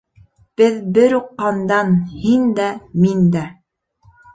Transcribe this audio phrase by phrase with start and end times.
[0.61, 1.95] —Беҙ бер үк ҡандан—
[2.25, 2.75] һин дә,
[3.07, 3.49] мин дә!